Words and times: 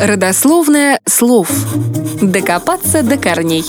Родословное 0.00 0.98
слов. 1.04 1.50
Докопаться 2.22 3.02
до 3.02 3.18
корней. 3.18 3.66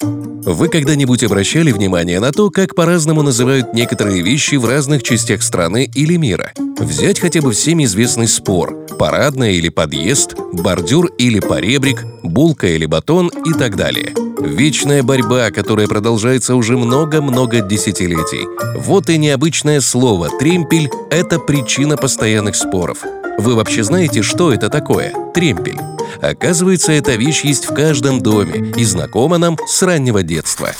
Вы 0.00 0.68
когда-нибудь 0.68 1.22
обращали 1.22 1.70
внимание 1.70 2.18
на 2.18 2.32
то, 2.32 2.50
как 2.50 2.74
по-разному 2.74 3.22
называют 3.22 3.72
некоторые 3.72 4.20
вещи 4.20 4.56
в 4.56 4.64
разных 4.64 5.04
частях 5.04 5.44
страны 5.44 5.88
или 5.94 6.16
мира? 6.16 6.54
Взять 6.76 7.20
хотя 7.20 7.40
бы 7.40 7.52
всем 7.52 7.84
известный 7.84 8.26
спор– 8.26 8.84
парадная 8.98 9.52
или 9.52 9.68
подъезд, 9.68 10.34
бордюр 10.52 11.06
или 11.18 11.38
поребрик, 11.38 12.04
булка 12.24 12.66
или 12.66 12.86
батон 12.86 13.28
и 13.28 13.52
так 13.52 13.76
далее. 13.76 14.12
Вечная 14.40 15.04
борьба, 15.04 15.52
которая 15.52 15.86
продолжается 15.86 16.56
уже 16.56 16.76
много-много 16.76 17.60
десятилетий. 17.60 18.48
Вот 18.76 19.08
и 19.08 19.18
необычное 19.18 19.80
слово 19.80 20.30
«тремпель»— 20.36 20.90
это 21.10 21.38
причина 21.38 21.96
постоянных 21.96 22.56
споров– 22.56 23.04
вы 23.38 23.54
вообще 23.54 23.84
знаете, 23.84 24.22
что 24.22 24.52
это 24.52 24.68
такое? 24.68 25.12
Тремпель. 25.32 25.78
Оказывается, 26.20 26.92
эта 26.92 27.14
вещь 27.14 27.44
есть 27.44 27.70
в 27.70 27.74
каждом 27.74 28.20
доме 28.20 28.72
и 28.76 28.84
знакома 28.84 29.38
нам 29.38 29.56
с 29.66 29.82
раннего 29.82 30.22
детства. 30.22 30.72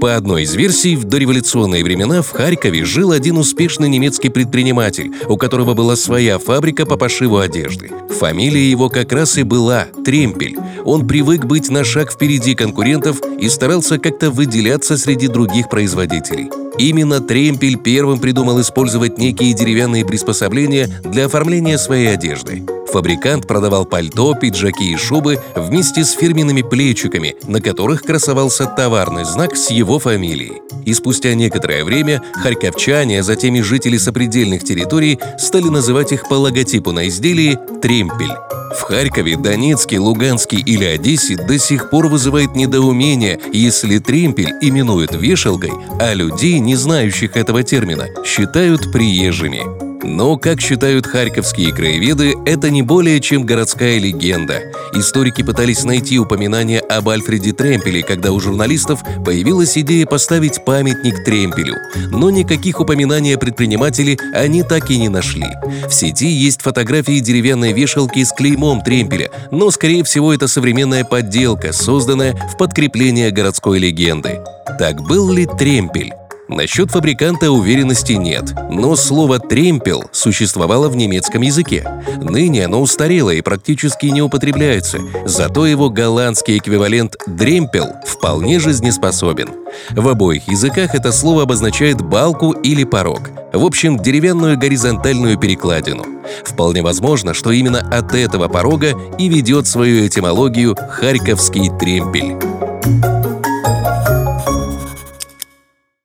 По 0.00 0.16
одной 0.16 0.44
из 0.44 0.54
версий, 0.54 0.96
в 0.96 1.04
дореволюционные 1.04 1.84
времена 1.84 2.22
в 2.22 2.30
Харькове 2.30 2.84
жил 2.84 3.12
один 3.12 3.36
успешный 3.36 3.88
немецкий 3.88 4.30
предприниматель, 4.30 5.12
у 5.28 5.36
которого 5.36 5.74
была 5.74 5.94
своя 5.94 6.38
фабрика 6.38 6.86
по 6.86 6.96
пошиву 6.96 7.36
одежды. 7.36 7.90
Фамилия 8.18 8.70
его 8.70 8.88
как 8.88 9.12
раз 9.12 9.36
и 9.36 9.42
была 9.42 9.86
Тремпель. 10.04 10.56
Он 10.84 11.06
привык 11.06 11.44
быть 11.44 11.68
на 11.68 11.84
шаг 11.84 12.10
впереди 12.12 12.54
конкурентов 12.54 13.20
и 13.38 13.48
старался 13.50 13.98
как-то 13.98 14.30
выделяться 14.30 14.96
среди 14.96 15.28
других 15.28 15.68
производителей. 15.68 16.48
Именно 16.78 17.20
Тремпель 17.20 17.76
первым 17.76 18.18
придумал 18.18 18.60
использовать 18.60 19.18
некие 19.18 19.52
деревянные 19.52 20.04
приспособления 20.04 20.88
для 21.04 21.26
оформления 21.26 21.78
своей 21.78 22.14
одежды. 22.14 22.64
Фабрикант 22.92 23.46
продавал 23.46 23.84
пальто, 23.84 24.34
пиджаки 24.34 24.92
и 24.92 24.96
шубы 24.96 25.38
вместе 25.54 26.04
с 26.04 26.12
фирменными 26.12 26.62
плечиками, 26.62 27.36
на 27.46 27.60
которых 27.60 28.02
красовался 28.02 28.66
товарный 28.66 29.24
знак 29.24 29.56
с 29.56 29.70
его 29.70 29.98
фамилией. 29.98 30.60
И 30.84 30.94
спустя 30.94 31.34
некоторое 31.34 31.84
время 31.84 32.22
харьковчане, 32.34 33.20
а 33.20 33.22
затем 33.22 33.54
и 33.54 33.60
жители 33.60 33.96
сопредельных 33.96 34.64
территорий 34.64 35.20
стали 35.38 35.68
называть 35.68 36.12
их 36.12 36.28
по 36.28 36.34
логотипу 36.34 36.90
на 36.90 37.06
изделии 37.08 37.58
«Тремпель». 37.80 38.49
В 38.70 38.82
Харькове, 38.82 39.36
Донецке, 39.36 39.98
Луганске 39.98 40.56
или 40.56 40.84
Одессе 40.84 41.36
до 41.36 41.58
сих 41.58 41.90
пор 41.90 42.06
вызывает 42.06 42.54
недоумение, 42.54 43.38
если 43.52 43.98
тремпель 43.98 44.52
именуют 44.60 45.14
вешалкой, 45.14 45.72
а 45.98 46.14
людей, 46.14 46.58
не 46.60 46.76
знающих 46.76 47.36
этого 47.36 47.62
термина, 47.62 48.06
считают 48.24 48.92
приезжими. 48.92 49.89
Но, 50.02 50.36
как 50.36 50.60
считают 50.60 51.06
харьковские 51.06 51.72
краеведы, 51.72 52.34
это 52.46 52.70
не 52.70 52.82
более 52.82 53.20
чем 53.20 53.44
городская 53.44 53.98
легенда. 53.98 54.62
Историки 54.94 55.42
пытались 55.42 55.84
найти 55.84 56.18
упоминание 56.18 56.80
об 56.80 57.08
Альфреде 57.08 57.52
Тремпеле, 57.52 58.02
когда 58.02 58.32
у 58.32 58.40
журналистов 58.40 59.00
появилась 59.24 59.76
идея 59.76 60.06
поставить 60.06 60.64
памятник 60.64 61.24
Тремпелю. 61.24 61.76
Но 62.10 62.30
никаких 62.30 62.80
упоминаний 62.80 63.34
о 63.34 63.38
предпринимателе 63.38 64.18
они 64.32 64.62
так 64.62 64.90
и 64.90 64.98
не 64.98 65.08
нашли. 65.08 65.46
В 65.88 65.92
сети 65.92 66.28
есть 66.28 66.62
фотографии 66.62 67.20
деревянной 67.20 67.72
вешалки 67.72 68.22
с 68.24 68.32
клеймом 68.32 68.82
Тремпеля, 68.82 69.30
но, 69.50 69.70
скорее 69.70 70.04
всего, 70.04 70.32
это 70.32 70.48
современная 70.48 71.04
подделка, 71.04 71.72
созданная 71.72 72.34
в 72.52 72.56
подкрепление 72.56 73.30
городской 73.30 73.78
легенды. 73.78 74.40
Так 74.78 75.02
был 75.02 75.30
ли 75.30 75.46
Тремпель? 75.46 76.12
Насчет 76.50 76.90
фабриканта 76.90 77.52
уверенности 77.52 78.14
нет, 78.14 78.52
но 78.70 78.96
слово 78.96 79.38
«тремпел» 79.38 80.10
существовало 80.10 80.88
в 80.88 80.96
немецком 80.96 81.42
языке. 81.42 81.88
Ныне 82.20 82.64
оно 82.64 82.82
устарело 82.82 83.30
и 83.30 83.40
практически 83.40 84.06
не 84.06 84.20
употребляется, 84.20 84.98
зато 85.24 85.64
его 85.64 85.90
голландский 85.90 86.58
эквивалент 86.58 87.14
«дремпел» 87.28 87.94
вполне 88.04 88.58
жизнеспособен. 88.58 89.50
В 89.90 90.08
обоих 90.08 90.48
языках 90.48 90.96
это 90.96 91.12
слово 91.12 91.44
обозначает 91.44 92.02
балку 92.02 92.50
или 92.50 92.82
порог. 92.82 93.30
В 93.52 93.64
общем, 93.64 93.96
деревянную 93.96 94.58
горизонтальную 94.58 95.38
перекладину. 95.38 96.04
Вполне 96.44 96.82
возможно, 96.82 97.32
что 97.32 97.52
именно 97.52 97.78
от 97.78 98.12
этого 98.12 98.48
порога 98.48 98.94
и 99.20 99.28
ведет 99.28 99.68
свою 99.68 100.04
этимологию 100.04 100.76
«харьковский 100.90 101.70
тремпель». 101.78 103.19